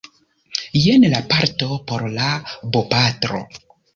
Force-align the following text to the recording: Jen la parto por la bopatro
Jen 0.85 1.05
la 1.11 1.19
parto 1.33 1.69
por 1.91 2.05
la 2.15 2.31
bopatro 2.77 3.45